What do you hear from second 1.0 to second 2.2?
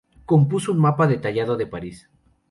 detallado de París.